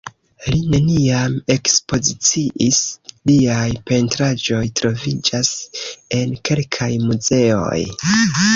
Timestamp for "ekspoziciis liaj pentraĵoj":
1.55-4.63